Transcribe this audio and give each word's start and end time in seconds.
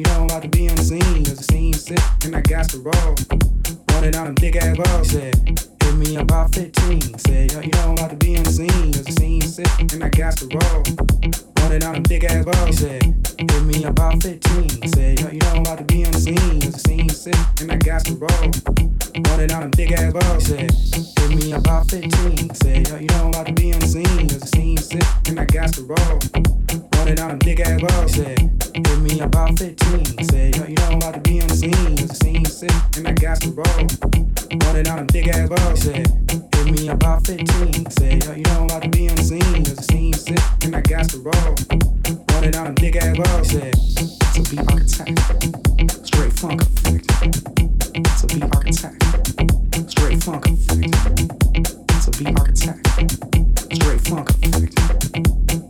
you 0.00 0.06
know 0.12 0.20
I'm 0.20 0.24
about 0.24 0.42
to 0.42 0.48
be 0.48 0.68
on 0.68 0.76
the 0.76 0.82
scene. 0.82 1.24
Cause 1.24 1.36
the 1.36 1.44
scene 1.44 1.74
sick 1.74 2.00
and 2.24 2.34
I 2.34 2.40
got 2.40 2.70
to 2.70 2.78
roll. 2.78 3.14
Rolling 3.92 4.12
down 4.12 4.26
them 4.26 4.34
big 4.34 4.56
ass 4.56 4.76
balls. 4.76 5.10
Said, 5.10 5.79
hit 5.90 6.08
me 6.08 6.16
about 6.16 6.54
15. 6.54 7.18
Said, 7.18 7.52
yo, 7.52 7.60
you 7.60 7.70
know 7.70 7.80
I'm 7.80 7.92
about 7.92 8.10
to 8.10 8.16
be 8.16 8.36
on 8.36 8.44
the 8.44 8.50
scene. 8.50 8.92
Cause 8.92 9.04
the 9.04 9.12
scene 9.12 9.42
sick 9.42 9.92
and 9.92 10.04
I 10.04 10.08
got 10.08 10.36
to 10.38 10.46
roll. 10.46 10.82
Rolling 11.60 11.80
down 11.80 11.94
them 11.94 12.02
big 12.04 12.24
ass 12.24 12.44
balls. 12.44 12.78
Said, 12.78 13.02
hit 13.02 13.62
me 13.64 13.84
about 13.84 14.22
15. 14.22 14.88
Said, 14.92 15.20
yo, 15.20 15.28
you 15.30 15.38
know 15.38 15.50
I'm 15.50 15.60
about 15.62 15.78
to 15.78 15.84
be 15.84 16.04
on 16.04 16.12
the 16.12 16.20
scene. 16.20 16.60
Cause 16.60 16.72
the 16.72 16.78
scene 16.78 17.08
sick 17.08 17.36
and 17.60 17.72
I 17.72 17.76
got 17.76 18.04
to 18.04 18.14
roll. 18.14 18.50
Rolling 19.26 19.48
down 19.48 19.62
them 19.62 19.70
big 19.76 19.92
ass 19.92 20.12
balls. 20.12 20.46
Said, 20.46 20.70
hit 20.70 21.30
me 21.36 21.52
about 21.52 21.90
15. 21.90 22.54
Said, 22.54 22.88
yo, 22.88 22.96
you 22.96 23.06
know 23.06 23.24
I'm 23.24 23.28
about 23.28 23.46
to 23.46 23.52
be 23.52 23.72
on 23.72 23.80
the 23.80 23.86
scene. 23.86 24.28
Cause 24.28 24.40
the 24.40 24.46
scene 24.46 24.78
sick 24.78 25.28
and 25.28 25.40
I 25.40 25.44
got 25.44 25.72
to 25.74 25.82
roll. 25.82 26.18
Rolling 26.94 27.14
down 27.16 27.28
them 27.30 27.38
big 27.38 27.60
ass 27.60 27.80
balls. 27.80 28.14
Said, 28.14 28.38
hit 28.38 28.98
me 29.00 29.20
about 29.20 29.58
15. 29.58 30.24
Said, 30.28 30.56
yo, 30.56 30.64
you 30.66 30.74
know 30.74 30.86
I'm 30.86 30.98
about 30.98 31.14
to 31.14 31.20
be 31.20 31.40
on 31.40 31.48
the 31.48 31.56
scene. 31.56 31.96
Cause 31.96 32.08
the 32.08 32.14
scene 32.14 32.44
sick 32.44 32.72
and 32.96 33.08
I 33.08 33.12
got 33.12 33.40
to 33.42 33.50
roll. 33.50 34.30
Rolling 34.64 34.82
down 34.82 34.96
them 34.98 35.06
big 35.12 35.28
ass 35.28 35.48
balls. 35.48 35.79
Said, 35.80 36.06
hit 36.30 36.78
me 36.78 36.88
about 36.88 37.26
15. 37.26 37.90
Said, 37.90 38.22
yo, 38.24 38.32
you 38.34 38.42
know 38.42 38.50
I'm 38.50 38.64
about 38.64 38.82
to 38.82 38.88
be 38.90 39.08
scene. 39.16 39.64
Cause 39.64 39.76
the 39.76 39.82
scene 39.82 40.12
sick 40.12 40.38
and 40.62 40.76
I 40.76 40.82
got 40.82 41.08
to 41.08 41.18
roll. 41.20 41.54
Rolling 42.34 42.50
down 42.50 42.66
them 42.66 42.74
big 42.74 42.96
ass 42.96 43.16
balls. 43.16 43.48
Said, 43.48 43.72
to 44.34 44.42
be 44.50 44.58
architect, 44.58 46.06
straight 46.06 46.32
funk 46.34 46.60
effect. 46.60 47.08
To 48.20 48.26
be 48.28 48.42
architect, 48.42 49.90
straight 49.90 50.22
funk 50.22 50.46
effect. 50.48 50.82
To 52.04 52.10
be 52.18 52.26
architect, 52.36 52.86
straight 53.72 54.00
funk 54.02 54.28
effect. 54.42 55.69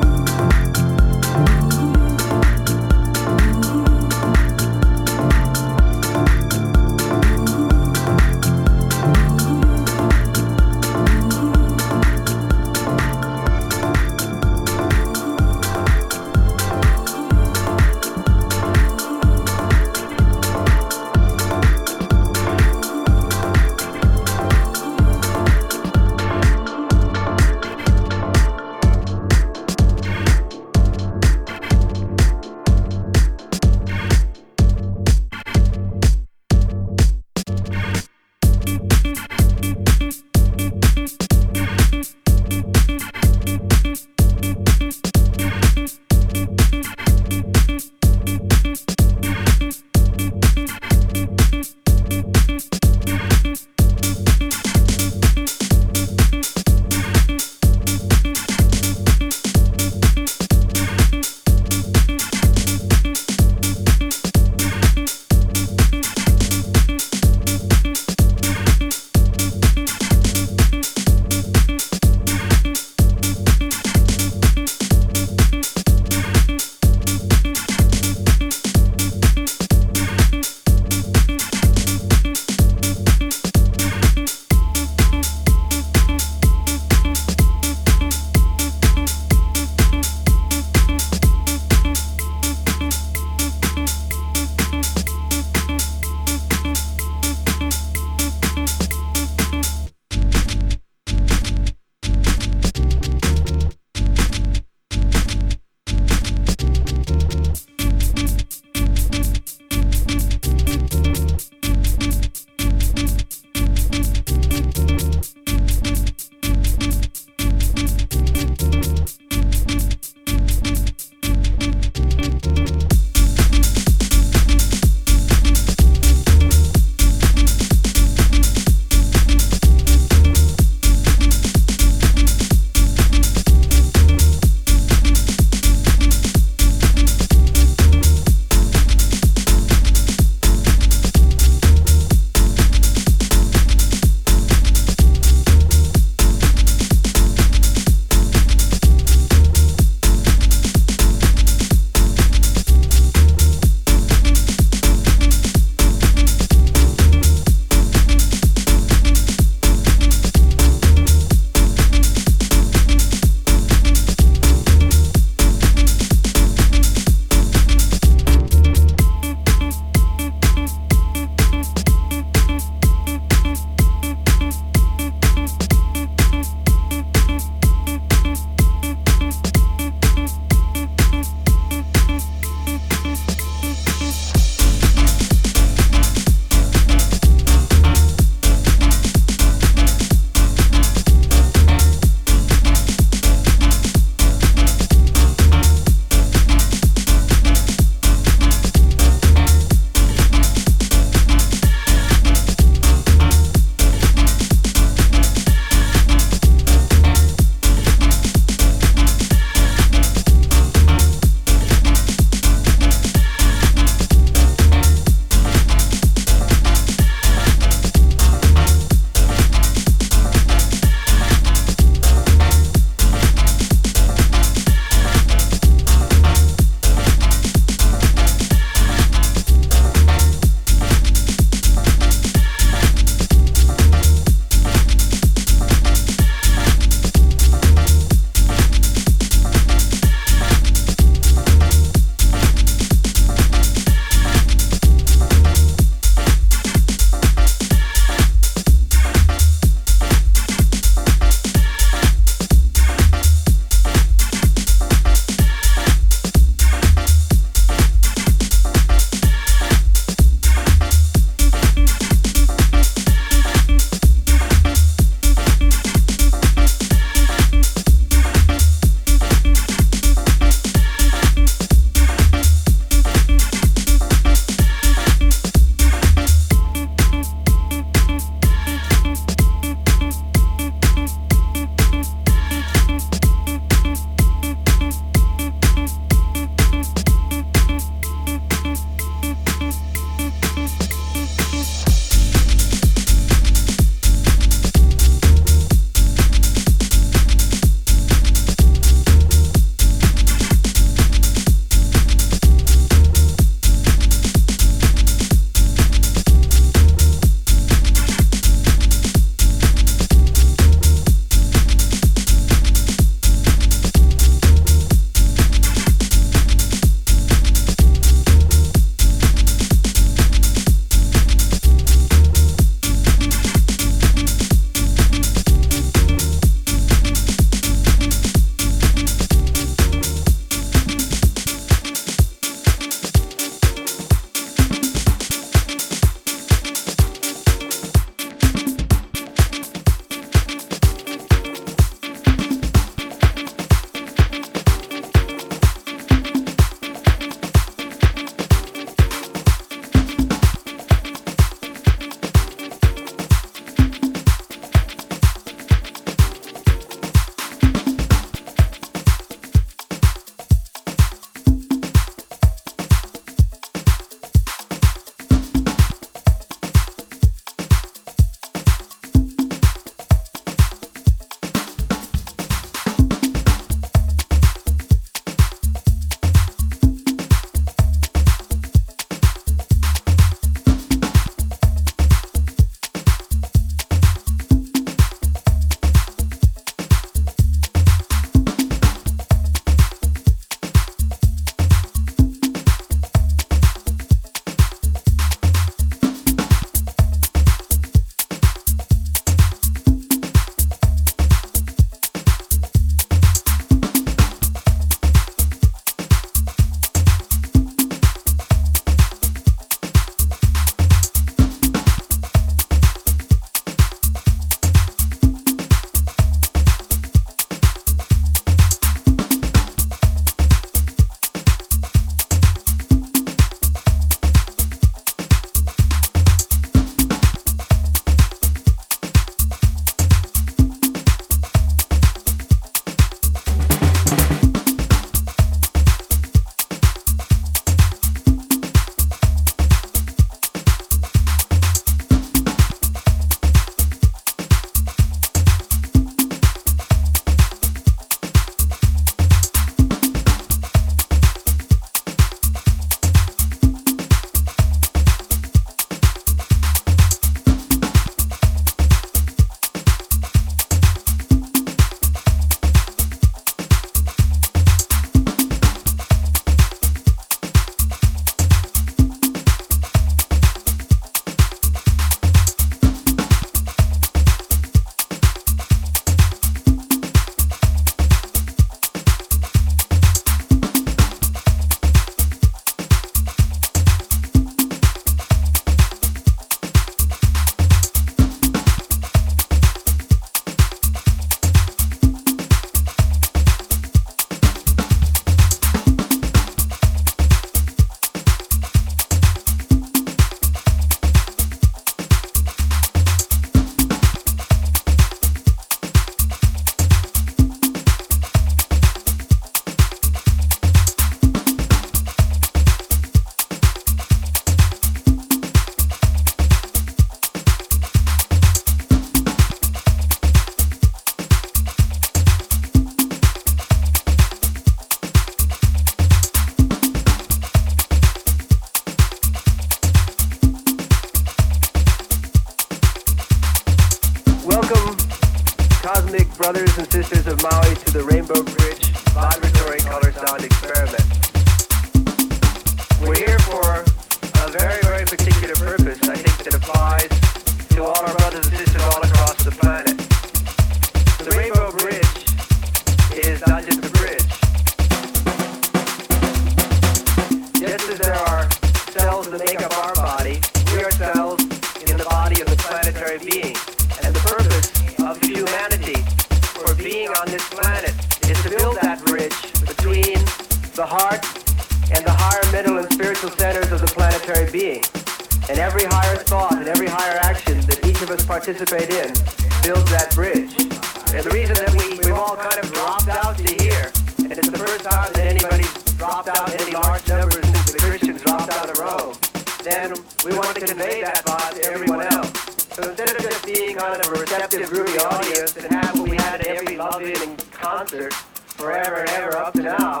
Concert 597.52 598.12
forever 598.12 598.96
and 598.96 599.10
ever 599.10 599.36
up 599.36 599.54
to 599.54 599.62
now. 599.62 600.00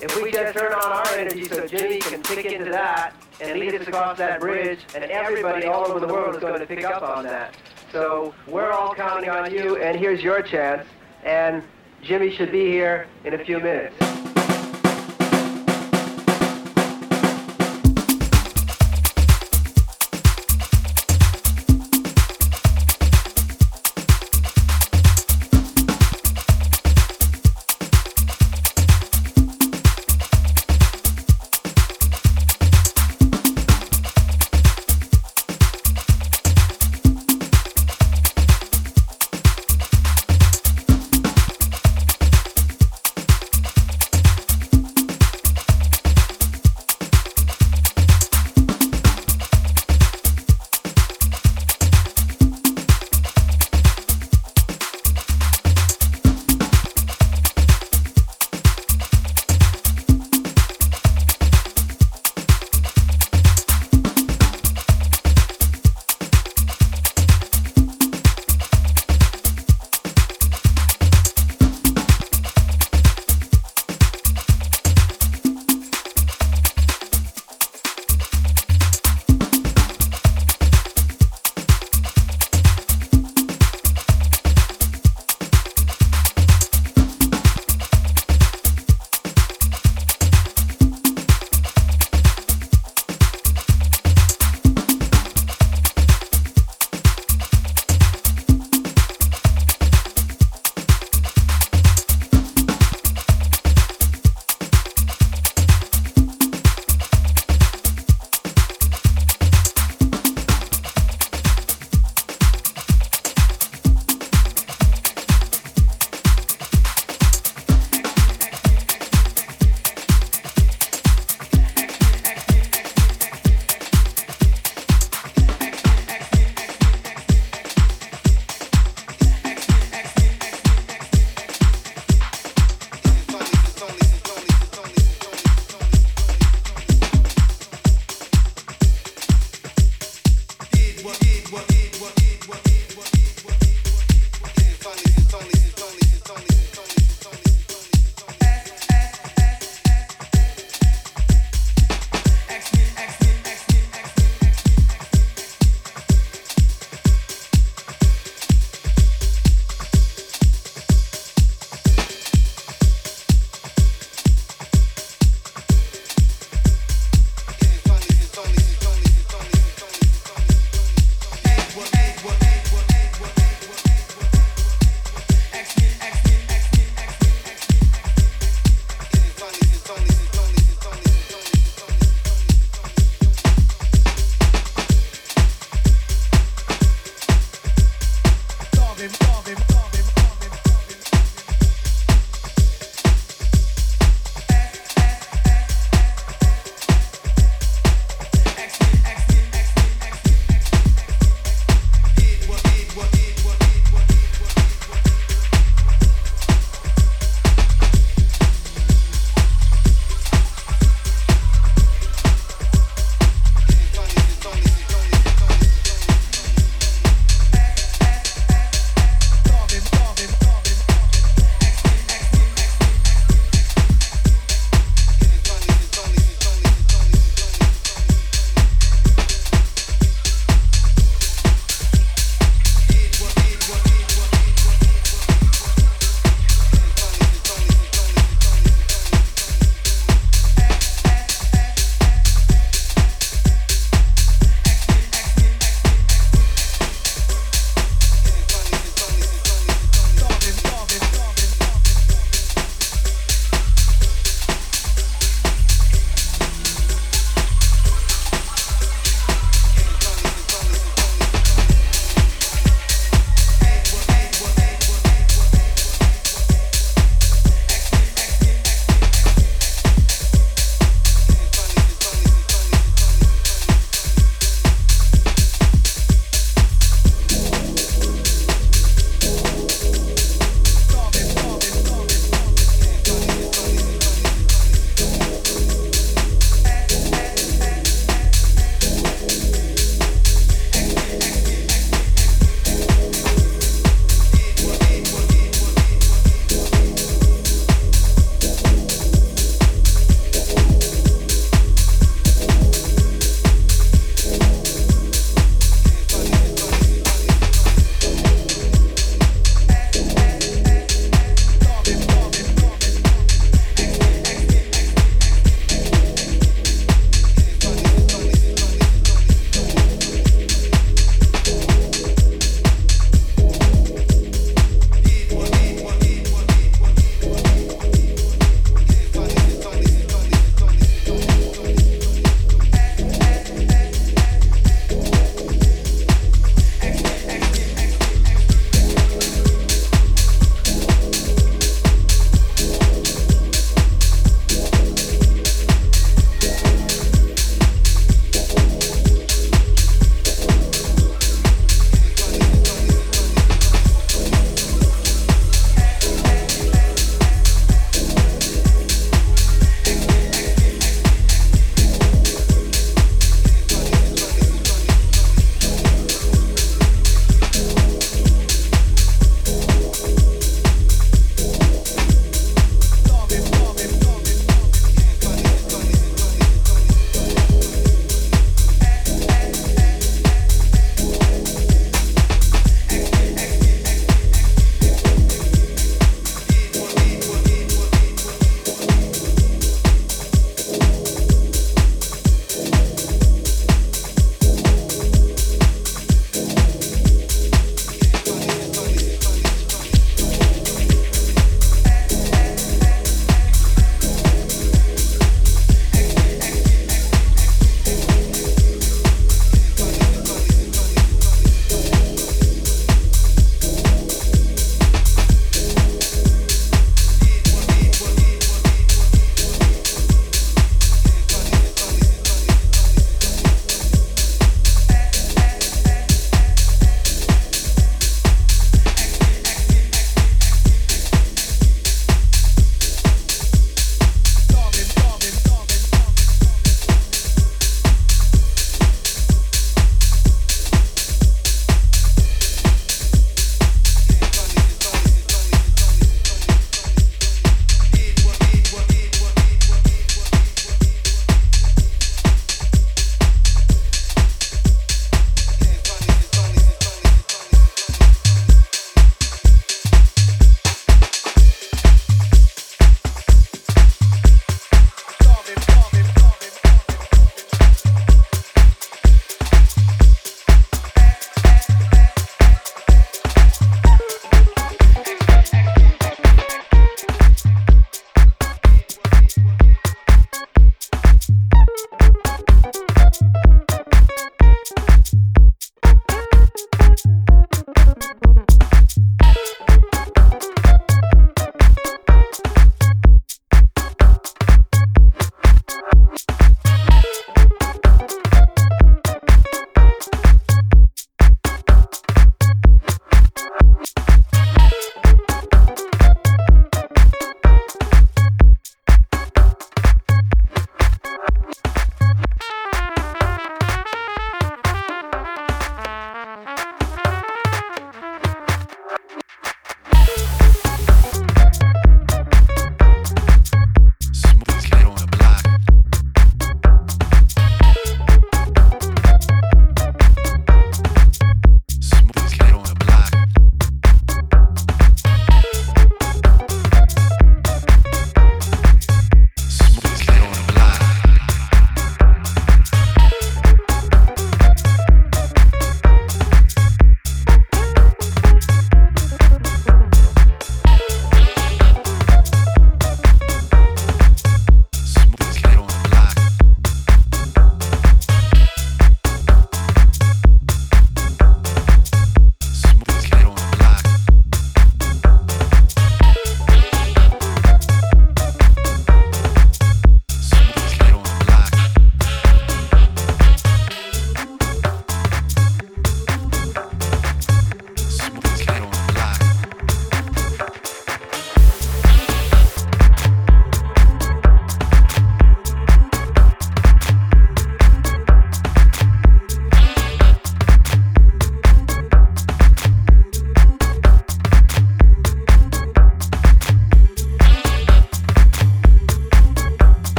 If 0.00 0.20
we 0.20 0.32
just 0.32 0.56
turn 0.56 0.72
on 0.72 0.92
our 0.92 1.14
energy 1.14 1.44
so 1.44 1.66
Jimmy 1.66 1.98
can 2.00 2.22
pick 2.22 2.46
into 2.46 2.70
that 2.70 3.12
and 3.40 3.60
lead 3.60 3.74
us 3.74 3.86
across 3.86 4.16
that 4.18 4.40
bridge, 4.40 4.80
and 4.94 5.04
everybody 5.04 5.66
all 5.66 5.86
over 5.86 6.00
the 6.00 6.08
world 6.08 6.34
is 6.34 6.40
going 6.40 6.58
to 6.58 6.66
pick 6.66 6.84
up 6.84 7.02
on 7.02 7.24
that. 7.24 7.54
So 7.92 8.34
we're 8.48 8.70
all 8.70 8.94
counting 8.94 9.28
on 9.28 9.52
you, 9.52 9.76
and 9.76 9.98
here's 9.98 10.22
your 10.22 10.40
chance. 10.42 10.86
And 11.22 11.62
Jimmy 12.02 12.34
should 12.34 12.50
be 12.50 12.64
here 12.70 13.06
in 13.24 13.34
a 13.34 13.44
few 13.44 13.60
minutes. 13.60 13.94